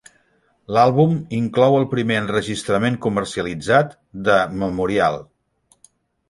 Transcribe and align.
L'àlbum 0.75 1.11
inclou 1.39 1.77
el 1.79 1.85
primer 1.91 2.17
enregistrament 2.21 2.97
comercialitzat 3.05 3.95
de 4.31 4.39
"Memorial". 4.65 5.21